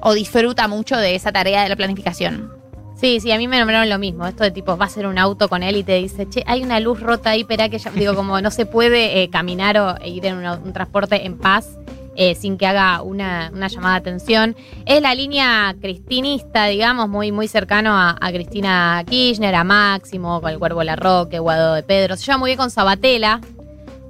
o 0.00 0.12
disfruta 0.12 0.66
mucho 0.66 0.96
de 0.96 1.14
esa 1.14 1.32
tarea 1.32 1.62
de 1.62 1.68
la 1.68 1.76
planificación. 1.76 2.52
Sí, 2.96 3.20
sí, 3.20 3.30
a 3.30 3.38
mí 3.38 3.46
me 3.46 3.60
nombraron 3.60 3.88
lo 3.88 3.98
mismo. 3.98 4.26
Esto 4.26 4.42
de 4.42 4.50
tipo, 4.50 4.76
va 4.76 4.86
a 4.86 4.88
ser 4.88 5.06
un 5.06 5.18
auto 5.18 5.48
con 5.48 5.62
él 5.62 5.76
y 5.76 5.84
te 5.84 5.94
dice, 5.94 6.28
che, 6.28 6.42
hay 6.46 6.64
una 6.64 6.80
luz 6.80 6.98
rota 6.98 7.30
ahí, 7.30 7.42
espera 7.42 7.68
que 7.68 7.78
ya. 7.78 7.92
Digo, 7.92 8.16
como 8.16 8.40
no 8.40 8.50
se 8.50 8.66
puede 8.66 9.22
eh, 9.22 9.30
caminar 9.30 9.78
o 9.78 9.94
ir 10.04 10.26
en 10.26 10.38
un 10.38 10.72
transporte 10.72 11.24
en 11.24 11.38
paz 11.38 11.78
eh, 12.20 12.34
sin 12.34 12.58
que 12.58 12.66
haga 12.66 13.00
una, 13.00 13.48
una 13.54 13.68
llamada 13.68 13.94
de 13.94 14.00
atención. 14.00 14.56
Es 14.86 15.00
la 15.00 15.14
línea 15.14 15.72
cristinista, 15.80 16.66
digamos, 16.66 17.08
muy, 17.08 17.30
muy 17.30 17.46
cercano 17.46 17.92
a, 17.96 18.18
Cristina 18.32 19.04
Kirchner, 19.08 19.54
a 19.54 19.62
Máximo, 19.62 20.40
con 20.40 20.50
el 20.50 20.58
Cuervo 20.58 20.82
Larroque, 20.82 21.38
Guado 21.38 21.74
de 21.74 21.84
Pedro. 21.84 22.16
Se 22.16 22.26
lleva 22.26 22.38
muy 22.38 22.48
bien 22.48 22.58
con 22.58 22.70
Sabatella. 22.72 23.40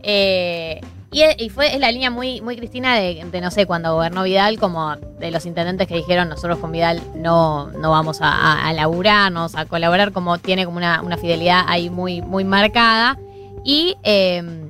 Eh, 0.03 0.81
y, 1.11 1.51
fue 1.51 1.75
es 1.75 1.81
la 1.81 1.93
línea 1.93 2.11
muy, 2.11 2.41
muy 2.41 2.57
Cristina 2.57 2.97
de, 2.97 3.41
no 3.43 3.51
sé, 3.51 3.67
cuando 3.67 3.93
gobernó 3.93 4.23
Vidal, 4.23 4.59
como 4.59 4.97
de 4.97 5.31
los 5.31 5.45
intendentes 5.45 5.87
que 5.87 5.95
dijeron 5.95 6.31
nosotros 6.31 6.59
con 6.61 6.73
Vidal 6.73 7.03
no, 7.15 7.69
no 7.73 7.91
vamos 7.91 8.23
a, 8.23 8.31
a, 8.31 8.69
a 8.69 8.73
laburar, 8.73 9.31
no 9.31 9.41
vamos 9.41 9.55
a 9.55 9.67
colaborar, 9.67 10.13
como 10.13 10.39
tiene 10.39 10.65
como 10.65 10.79
una, 10.79 11.03
una 11.03 11.19
fidelidad 11.19 11.63
ahí 11.67 11.91
muy, 11.91 12.23
muy 12.23 12.45
marcada. 12.45 13.19
Y 13.65 13.97
eh, 14.03 14.68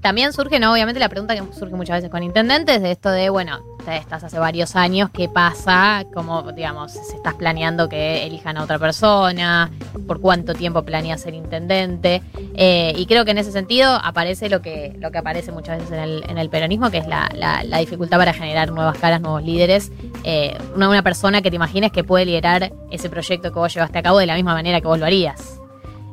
también 0.00 0.32
surge, 0.32 0.58
¿no? 0.58 0.72
Obviamente 0.72 0.98
la 1.00 1.08
pregunta 1.08 1.34
que 1.34 1.42
surge 1.52 1.74
muchas 1.74 1.98
veces 1.98 2.10
con 2.10 2.22
intendentes, 2.22 2.80
de 2.82 2.90
esto 2.92 3.10
de, 3.10 3.30
bueno, 3.30 3.60
estás 3.90 4.22
hace 4.24 4.38
varios 4.38 4.76
años, 4.76 5.10
¿qué 5.12 5.28
pasa? 5.28 6.04
Como, 6.14 6.42
digamos, 6.52 6.92
si 6.92 7.16
estás 7.16 7.34
planeando 7.34 7.88
que 7.88 8.24
elijan 8.26 8.56
a 8.56 8.62
otra 8.64 8.78
persona, 8.78 9.70
por 10.06 10.20
cuánto 10.20 10.54
tiempo 10.54 10.82
planeas 10.82 11.20
ser 11.22 11.34
intendente. 11.34 12.22
Eh, 12.54 12.92
y 12.96 13.06
creo 13.06 13.24
que 13.24 13.32
en 13.32 13.38
ese 13.38 13.52
sentido 13.52 13.90
aparece 13.92 14.48
lo 14.48 14.62
que, 14.62 14.94
lo 15.00 15.10
que 15.10 15.18
aparece 15.18 15.50
muchas 15.52 15.78
veces 15.78 15.92
en 15.92 16.00
el, 16.00 16.24
en 16.28 16.38
el 16.38 16.48
peronismo, 16.50 16.90
que 16.90 16.98
es 16.98 17.06
la, 17.06 17.28
la- 17.34 17.64
la 17.64 17.78
dificultad 17.78 18.18
para 18.18 18.32
generar 18.32 18.70
nuevas 18.72 18.96
caras, 18.98 19.20
nuevos 19.20 19.42
líderes. 19.42 19.90
Eh, 20.24 20.56
una, 20.76 20.88
una 20.88 21.02
persona 21.02 21.42
que 21.42 21.50
te 21.50 21.56
imagines 21.56 21.90
que 21.92 22.04
puede 22.04 22.24
liderar 22.26 22.72
ese 22.90 23.08
proyecto 23.10 23.52
que 23.52 23.58
vos 23.58 23.72
llevaste 23.74 23.98
a 23.98 24.02
cabo 24.02 24.18
de 24.18 24.26
la 24.26 24.34
misma 24.34 24.54
manera 24.54 24.80
que 24.80 24.86
vos 24.86 24.98
lo 24.98 25.06
harías. 25.06 25.59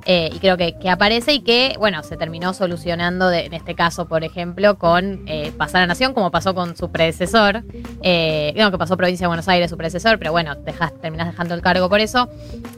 Eh, 0.10 0.30
y 0.34 0.40
creo 0.40 0.56
que, 0.56 0.78
que 0.80 0.90
aparece 0.90 1.34
y 1.34 1.42
que, 1.42 1.76
bueno, 1.78 2.02
se 2.02 2.16
terminó 2.16 2.54
solucionando 2.54 3.30
en 3.30 3.54
este 3.54 3.76
caso, 3.76 4.08
por 4.08 4.24
ejemplo, 4.24 4.78
con 4.78 5.24
eh, 5.28 5.52
pasar 5.58 5.82
a 5.82 5.86
Nación, 5.86 6.14
como 6.14 6.32
pasó 6.32 6.56
con 6.56 6.78
su 6.78 6.90
predecesor. 6.90 7.66
Eh, 8.02 8.54
no, 8.56 8.72
que 8.72 8.78
pasó 8.78 8.96
Provincia 8.96 9.26
de 9.26 9.28
Buenos 9.28 9.50
Aires, 9.50 9.70
su 9.70 9.76
predecesor, 9.76 10.18
pero 10.18 10.32
bueno, 10.32 10.56
dejas, 10.56 10.94
terminás 11.02 11.28
dejando 11.28 11.56
el 11.56 11.62
cargo 11.62 11.90
por 11.90 12.00
eso. 12.00 12.30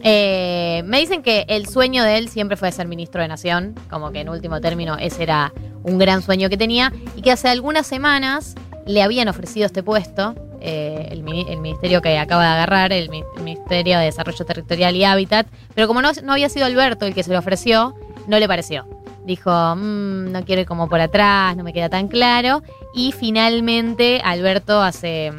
Eh, 0.01 0.81
me 0.85 0.99
dicen 0.99 1.21
que 1.21 1.45
el 1.49 1.67
sueño 1.67 2.03
de 2.03 2.17
él 2.17 2.29
siempre 2.29 2.57
fue 2.57 2.71
ser 2.71 2.87
ministro 2.87 3.21
de 3.21 3.27
Nación, 3.27 3.75
como 3.91 4.11
que 4.11 4.21
en 4.21 4.29
último 4.29 4.59
término 4.59 4.97
ese 4.97 5.21
era 5.21 5.53
un 5.83 5.99
gran 5.99 6.23
sueño 6.23 6.49
que 6.49 6.57
tenía, 6.57 6.91
y 7.15 7.21
que 7.21 7.31
hace 7.31 7.47
algunas 7.47 7.85
semanas 7.85 8.55
le 8.87 9.03
habían 9.03 9.27
ofrecido 9.27 9.67
este 9.67 9.83
puesto. 9.83 10.33
Eh, 10.61 11.07
el, 11.11 11.23
mini- 11.23 11.45
el 11.49 11.59
ministerio 11.59 12.01
que 12.01 12.17
acaba 12.17 12.43
de 12.43 12.49
agarrar, 12.51 12.91
el, 12.93 13.09
mi- 13.09 13.23
el 13.37 13.43
Ministerio 13.43 13.97
de 13.99 14.05
Desarrollo 14.05 14.45
Territorial 14.45 14.95
y 14.95 15.03
Hábitat, 15.03 15.47
pero 15.75 15.87
como 15.87 16.01
no, 16.01 16.11
no 16.23 16.33
había 16.33 16.49
sido 16.49 16.65
Alberto 16.65 17.05
el 17.05 17.13
que 17.13 17.23
se 17.23 17.31
lo 17.31 17.39
ofreció, 17.39 17.95
no 18.27 18.39
le 18.39 18.47
pareció. 18.47 18.85
Dijo, 19.25 19.51
"Mm, 19.75 20.31
no 20.31 20.43
quiero 20.45 20.61
ir 20.61 20.67
como 20.67 20.87
por 20.89 20.99
atrás, 21.01 21.55
no 21.55 21.63
me 21.63 21.73
queda 21.73 21.89
tan 21.89 22.07
claro. 22.07 22.63
Y 22.95 23.11
finalmente 23.11 24.21
Alberto 24.23 24.81
hace, 24.81 25.31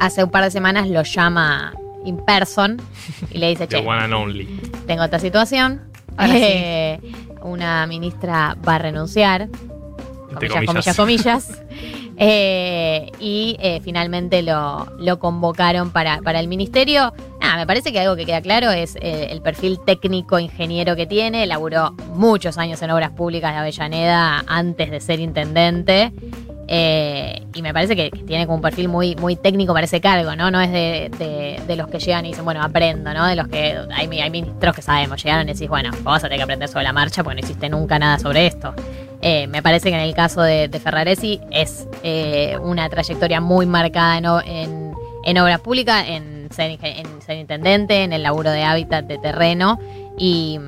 hace 0.00 0.24
un 0.24 0.30
par 0.30 0.44
de 0.44 0.50
semanas 0.50 0.88
lo 0.88 1.02
llama 1.02 1.74
in 2.04 2.16
person 2.24 2.80
y 3.30 3.38
le 3.38 3.48
dice, 3.48 3.66
The 3.66 3.80
che, 3.80 3.86
one 3.86 4.02
and 4.04 4.14
only. 4.14 4.46
tengo 4.86 5.04
esta 5.04 5.18
situación. 5.18 5.82
Ahora 6.16 6.32
sí. 6.34 6.40
Eh, 6.42 7.00
una 7.42 7.86
ministra 7.86 8.56
va 8.66 8.76
a 8.76 8.78
renunciar, 8.78 9.48
comillas, 10.32 10.64
comillas, 10.66 10.96
comillas. 10.96 11.62
Eh, 12.18 13.10
y 13.20 13.56
eh, 13.60 13.80
finalmente 13.82 14.42
lo, 14.42 14.86
convocaron 15.18 15.90
para, 15.90 16.18
para 16.22 16.40
el 16.40 16.48
ministerio. 16.48 17.12
Nada, 17.40 17.56
me 17.56 17.66
parece 17.66 17.92
que 17.92 18.00
algo 18.00 18.16
que 18.16 18.24
queda 18.24 18.40
claro 18.40 18.70
es 18.70 18.96
eh, 18.96 19.28
el 19.30 19.42
perfil 19.42 19.78
técnico 19.84 20.38
ingeniero 20.38 20.96
que 20.96 21.06
tiene. 21.06 21.46
Laburó 21.46 21.92
muchos 22.14 22.58
años 22.58 22.80
en 22.82 22.90
obras 22.90 23.10
públicas 23.10 23.52
de 23.52 23.58
Avellaneda 23.58 24.44
antes 24.46 24.90
de 24.90 25.00
ser 25.00 25.20
intendente. 25.20 26.12
Y 26.68 27.62
me 27.62 27.72
parece 27.72 27.94
que, 27.94 28.10
tiene 28.10 28.44
como 28.46 28.56
un 28.56 28.62
perfil 28.62 28.88
muy, 28.88 29.14
muy 29.16 29.36
técnico 29.36 29.72
para 29.72 29.84
ese 29.84 30.00
cargo, 30.00 30.34
¿no? 30.34 30.50
No 30.50 30.60
es 30.60 30.72
de, 30.72 31.10
de- 31.16 31.60
de 31.66 31.76
los 31.76 31.86
que 31.88 31.98
llegan 32.00 32.26
y 32.26 32.30
dicen, 32.30 32.44
bueno, 32.44 32.60
aprendo, 32.62 33.14
¿no? 33.14 33.24
De 33.26 33.36
los 33.36 33.46
que 33.48 33.78
hay, 33.94 34.20
hay 34.20 34.30
ministros 34.30 34.74
que 34.74 34.82
sabemos, 34.82 35.22
llegaron 35.22 35.48
y 35.48 35.52
decís, 35.52 35.68
bueno, 35.68 35.90
vamos 36.02 36.18
a 36.24 36.26
tener 36.26 36.38
que 36.38 36.42
aprender 36.42 36.68
sobre 36.68 36.84
la 36.84 36.92
marcha 36.92 37.22
porque 37.22 37.40
no 37.40 37.46
hiciste 37.46 37.68
nunca 37.68 37.98
nada 37.98 38.18
sobre 38.18 38.46
esto. 38.46 38.74
Eh, 39.22 39.46
me 39.46 39.62
parece 39.62 39.90
que 39.90 39.96
en 39.96 40.02
el 40.02 40.14
caso 40.14 40.42
de, 40.42 40.68
Ferraresi 40.82 41.40
es 41.50 41.88
eh, 42.02 42.56
una 42.62 42.88
trayectoria 42.88 43.40
muy 43.40 43.66
marcada 43.66 44.18
en, 44.18 44.26
en, 44.46 44.92
en 45.24 45.38
obras 45.38 45.60
públicas, 45.60 46.04
en 46.06 46.48
ser, 46.50 46.78
en 46.82 47.22
ser 47.22 47.38
intendente, 47.38 48.02
en 48.02 48.12
el 48.12 48.22
laburo 48.22 48.50
de 48.50 48.62
hábitat 48.62 49.06
de 49.06 49.18
terreno 49.18 49.78
y, 50.18 50.58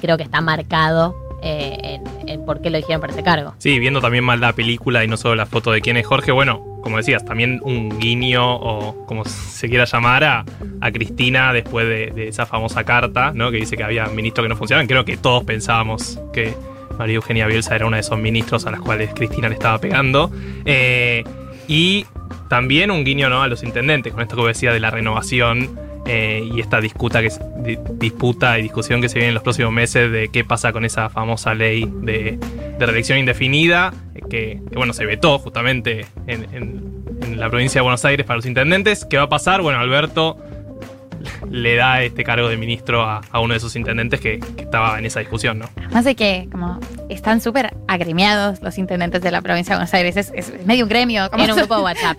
creo 0.00 0.16
que 0.16 0.24
está 0.24 0.40
marcado 0.40 1.14
eh, 1.40 2.00
en, 2.26 2.44
por 2.44 2.60
qué 2.60 2.68
lo 2.68 2.78
dijeron 2.78 3.00
para 3.00 3.12
ese 3.12 3.22
cargo. 3.22 3.54
Sí, 3.58 3.78
viendo 3.78 4.00
también 4.00 4.24
más 4.24 4.40
la 4.40 4.52
película 4.52 5.04
y 5.04 5.08
no 5.08 5.16
solo 5.16 5.36
la 5.36 5.46
foto 5.46 5.70
de 5.70 5.80
quién 5.80 5.96
es 5.96 6.06
Jorge, 6.06 6.32
bueno, 6.32 6.80
como 6.82 6.96
decías, 6.96 7.24
también 7.24 7.60
un 7.62 7.98
guiño 8.00 8.56
o 8.56 9.06
como 9.06 9.24
se 9.24 9.68
quiera 9.68 9.84
llamar 9.84 10.24
a, 10.24 10.44
a 10.80 10.90
Cristina 10.90 11.52
después 11.52 11.86
de, 11.86 12.10
de 12.10 12.28
esa 12.28 12.44
famosa 12.44 12.84
carta, 12.84 13.32
¿no? 13.34 13.50
Que 13.50 13.58
dice 13.58 13.76
que 13.76 13.84
había 13.84 14.06
ministros 14.06 14.44
que 14.44 14.48
no 14.48 14.56
funcionaban. 14.56 14.86
Creo 14.86 15.04
que 15.04 15.16
todos 15.16 15.44
pensábamos 15.44 16.18
que 16.32 16.54
María 16.98 17.16
Eugenia 17.16 17.46
Bielsa 17.46 17.74
era 17.74 17.86
uno 17.86 17.96
de 17.96 18.00
esos 18.00 18.18
ministros 18.18 18.66
a 18.66 18.70
los 18.70 18.80
cuales 18.80 19.12
Cristina 19.14 19.48
le 19.48 19.54
estaba 19.54 19.78
pegando. 19.78 20.30
Eh, 20.64 21.24
y 21.68 22.06
también 22.48 22.90
un 22.90 23.04
guiño 23.04 23.28
¿no? 23.30 23.42
a 23.42 23.48
los 23.48 23.62
intendentes, 23.62 24.12
con 24.12 24.22
esto 24.22 24.36
que 24.36 24.42
decía 24.48 24.72
de 24.72 24.80
la 24.80 24.90
renovación 24.90 25.78
eh, 26.06 26.46
y 26.54 26.60
esta 26.60 26.80
disputa, 26.80 27.22
que, 27.22 27.30
di- 27.58 27.78
disputa 27.94 28.58
y 28.58 28.62
discusión 28.62 29.00
que 29.00 29.08
se 29.08 29.14
viene 29.14 29.28
en 29.28 29.34
los 29.34 29.42
próximos 29.42 29.72
meses 29.72 30.12
de 30.12 30.28
qué 30.28 30.44
pasa 30.44 30.72
con 30.72 30.84
esa 30.84 31.08
famosa 31.08 31.54
ley 31.54 31.88
de, 32.02 32.38
de 32.78 32.86
reelección 32.86 33.18
indefinida, 33.18 33.92
eh, 34.14 34.20
que, 34.28 34.60
bueno, 34.74 34.92
se 34.92 35.06
vetó 35.06 35.38
justamente 35.38 36.04
en, 36.26 36.44
en- 36.54 36.94
en 37.22 37.40
la 37.40 37.48
provincia 37.48 37.78
de 37.80 37.82
Buenos 37.82 38.04
Aires 38.04 38.26
para 38.26 38.36
los 38.36 38.44
intendentes. 38.46 39.06
¿Qué 39.06 39.16
va 39.16 39.22
a 39.24 39.28
pasar? 39.30 39.62
Bueno, 39.62 39.78
Alberto 39.78 40.36
le 41.50 41.76
da 41.76 42.02
este 42.02 42.24
cargo 42.24 42.48
de 42.48 42.56
ministro 42.56 43.02
a, 43.02 43.20
a 43.30 43.40
uno 43.40 43.54
de 43.54 43.58
esos 43.58 43.74
intendentes 43.76 44.20
que, 44.20 44.38
que 44.40 44.62
estaba 44.62 44.98
en 44.98 45.06
esa 45.06 45.20
discusión, 45.20 45.58
¿no? 45.58 45.68
Más 45.92 46.04
de 46.04 46.14
que 46.14 46.48
como 46.50 46.78
están 47.08 47.40
súper 47.40 47.74
agremiados 47.88 48.60
los 48.62 48.78
intendentes 48.78 49.22
de 49.22 49.30
la 49.30 49.40
provincia 49.42 49.74
de 49.74 49.78
Buenos 49.78 49.94
Aires. 49.94 50.16
Es, 50.16 50.32
es 50.34 50.66
medio 50.66 50.84
un 50.84 50.88
gremio. 50.88 51.30
Como 51.30 51.44
En 51.44 51.50
un 51.50 51.56
grupo 51.56 51.76
de 51.76 51.82
WhatsApp. 51.84 52.18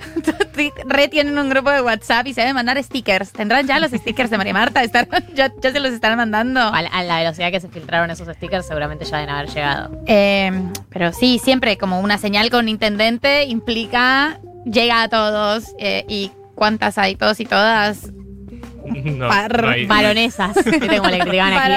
Re 0.87 1.07
tienen 1.09 1.37
un 1.37 1.49
grupo 1.49 1.69
de 1.71 1.81
WhatsApp 1.81 2.27
y 2.27 2.33
se 2.33 2.41
deben 2.41 2.55
mandar 2.55 2.81
stickers. 2.81 3.31
¿Tendrán 3.31 3.67
ya 3.67 3.79
los 3.79 3.91
stickers 3.91 4.29
de 4.29 4.37
María 4.37 4.53
Marta? 4.53 4.83
¿Estarán- 4.83 5.25
ya, 5.35 5.51
ya 5.61 5.71
se 5.71 5.79
los 5.79 5.91
están 5.91 6.15
mandando? 6.17 6.59
A 6.61 6.81
la, 6.81 6.89
a 6.89 7.03
la 7.03 7.19
velocidad 7.19 7.51
que 7.51 7.59
se 7.59 7.67
filtraron 7.69 8.09
esos 8.11 8.27
stickers, 8.35 8.65
seguramente 8.67 9.05
ya 9.05 9.17
deben 9.17 9.33
haber 9.35 9.49
llegado. 9.49 10.01
Eh, 10.07 10.51
pero 10.89 11.11
sí, 11.13 11.39
siempre 11.43 11.77
como 11.77 11.99
una 11.99 12.17
señal 12.17 12.49
con 12.49 12.69
intendente 12.69 13.45
implica 13.45 14.39
llega 14.65 15.03
a 15.03 15.09
todos. 15.09 15.65
eh, 15.79 16.05
¿Y 16.07 16.31
cuántas 16.55 16.97
hay? 16.97 17.15
Todos 17.15 17.39
y 17.39 17.45
todas. 17.45 18.11
No, 19.03 19.27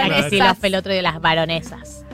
aquí 0.19 0.31
sí 0.31 0.37
los 0.49 0.59
pelotros 0.59 0.95
de 0.95 1.03
las 1.03 1.21
varonesas. 1.21 2.05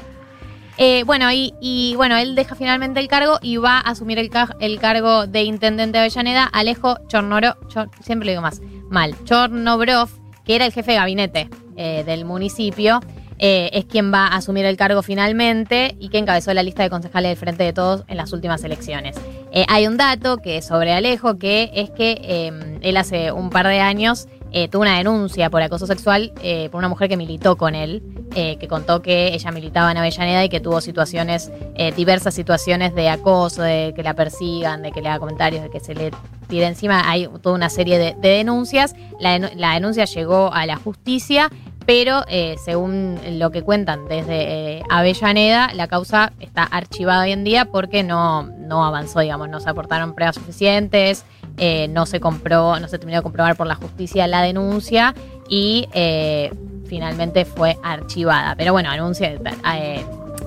Eh, 0.77 1.05
bueno, 1.05 1.31
y, 1.31 1.55
y, 1.61 1.95
bueno, 1.97 2.17
él 2.17 2.35
deja 2.35 2.57
finalmente 2.57 2.99
el 2.99 3.07
cargo 3.07 3.39
y 3.41 3.59
va 3.59 3.77
a 3.79 3.91
asumir 3.91 4.19
el, 4.19 4.29
ca- 4.29 4.57
el 4.59 4.81
cargo 4.81 5.27
de 5.29 5.43
intendente 5.45 5.99
de 5.99 6.05
Avellaneda, 6.05 6.45
Alejo 6.47 6.99
Chornoro, 7.07 7.55
Chor- 7.69 7.91
siempre 8.03 8.27
lo 8.27 8.31
digo 8.33 8.43
más, 8.43 8.61
mal, 8.91 9.15
Chornobrov, 9.25 10.09
que 10.45 10.57
era 10.57 10.67
el 10.67 10.73
jefe 10.73 10.91
de 10.93 10.97
gabinete 10.99 11.49
eh, 11.77 12.03
del 12.05 12.25
municipio, 12.25 12.99
eh, 13.39 13.71
es 13.73 13.85
quien 13.85 14.13
va 14.13 14.27
a 14.27 14.37
asumir 14.37 14.65
el 14.65 14.77
cargo 14.77 15.03
finalmente 15.03 15.97
y 15.99 16.09
que 16.09 16.19
encabezó 16.19 16.53
la 16.55 16.63
lista 16.63 16.83
de 16.83 16.91
concejales 16.91 17.31
del 17.31 17.39
Frente 17.39 17.65
de 17.65 17.73
Todos 17.73 18.05
en 18.09 18.17
las 18.17 18.33
últimas 18.33 18.63
elecciones. 18.65 19.17
Eh, 19.53 19.65
hay 19.69 19.87
un 19.87 19.97
dato 19.97 20.39
que 20.39 20.63
sobre 20.63 20.93
Alejo, 20.93 21.39
que 21.39 21.71
es 21.75 21.91
que 21.91 22.19
eh, 22.23 22.79
él 22.83 22.97
hace 22.97 23.33
un 23.33 23.51
par 23.51 23.67
de 23.69 23.81
años 23.81 24.29
tuvo 24.71 24.83
una 24.83 24.99
denuncia 24.99 25.51
por 25.51 25.63
acoso 25.63 25.85
sexual 25.85 26.33
por 26.71 26.79
una 26.79 26.89
mujer 26.89 27.09
que 27.09 27.17
militó 27.17 27.57
con 27.57 27.75
él, 27.75 28.05
que 28.33 28.69
contó 28.69 29.03
que 29.03 29.35
ella 29.35 29.51
militaba 29.51 29.91
en 29.91 29.97
Avellaneda 29.97 30.45
y 30.45 30.49
que 30.49 30.61
tuvo 30.61 30.81
situaciones, 30.81 31.51
diversas 31.97 32.35
situaciones 32.35 32.95
de 32.95 33.09
acoso, 33.09 33.63
de 33.63 33.93
que 33.97 34.05
la 34.05 34.15
persigan, 34.15 34.83
de 34.83 34.93
que 34.93 35.03
le 35.03 35.09
haga 35.09 35.19
comentarios, 35.19 35.61
de 35.65 35.71
que 35.71 35.81
se 35.81 35.97
le 35.97 36.13
tire 36.47 36.67
encima. 36.67 37.11
Hay 37.11 37.29
toda 37.43 37.57
una 37.57 37.69
serie 37.69 37.99
de, 37.99 38.15
de 38.15 38.29
denuncias. 38.29 38.95
La, 39.19 39.37
denu- 39.37 39.53
la 39.57 39.75
denuncia 39.75 40.05
llegó 40.05 40.53
a 40.53 40.67
la 40.67 40.77
justicia, 40.77 41.51
pero 41.87 42.25
eh, 42.29 42.57
según 42.65 43.19
lo 43.39 43.51
que 43.51 43.63
cuentan 43.63 44.09
desde 44.09 44.79
eh, 44.79 44.83
Avellaneda, 44.91 45.73
la 45.75 45.87
causa 45.89 46.33
está 46.41 46.63
archivada 46.65 47.23
hoy 47.25 47.33
en 47.33 47.45
día 47.45 47.67
porque 47.67 48.03
no, 48.03 48.43
no 48.45 48.85
avanzó, 48.85 49.21
digamos, 49.21 49.49
no 49.49 49.61
se 49.61 49.69
aportaron 49.71 50.15
pruebas 50.15 50.37
suficientes, 50.37 51.25
eh, 51.59 51.89
no 51.89 52.07
se 52.07 52.21
compró, 52.21 52.79
no 52.81 52.89
se 52.89 52.99
terminó 52.99 53.19
de 53.19 53.23
comprobar 53.23 53.57
por 53.57 53.67
la 53.67 53.75
justicia 53.75 54.27
la 54.27 54.43
denuncia 54.43 55.15
y 55.49 55.89
eh, 55.93 56.53
finalmente 56.87 57.45
fue 57.45 57.77
archivada. 57.83 58.55
Pero 58.57 58.73
bueno, 58.73 58.91
anuncia, 58.91 59.31
eh, 59.33 60.05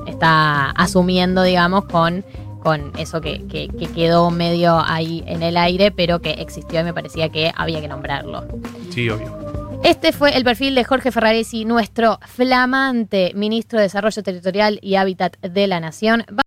está 0.08 0.72
asumiendo, 0.72 1.44
digamos, 1.44 1.86
con, 1.86 2.24
con 2.64 2.92
eso 2.98 3.22
que, 3.22 3.46
que- 3.48 3.68
que 3.70 3.88
quedó 3.88 4.30
medio 4.32 4.80
ahí 4.86 5.24
en 5.28 5.44
el 5.44 5.56
aire, 5.58 5.92
pero 5.92 6.20
que 6.20 6.32
existió 6.32 6.80
y 6.82 6.84
me 6.84 6.94
parecía 6.94 7.30
que 7.30 7.52
había 7.56 7.80
que 7.82 7.88
nombrarlo. 7.88 8.44
Sí, 8.90 9.10
obvio. 9.10 9.47
Este 9.84 10.12
fue 10.12 10.36
el 10.36 10.44
perfil 10.44 10.76
de 10.76 10.84
Jorge 10.84 11.12
Ferraresi, 11.12 11.64
nuestro 11.64 12.20
flamante 12.26 13.32
ministro 13.36 13.80
de 13.80 13.84
Desarrollo 13.84 14.22
Territorial 14.24 14.80
y 14.82 14.96
Hábitat 14.96 15.38
de 15.40 15.68
la 15.68 15.80
Nación. 15.80 16.26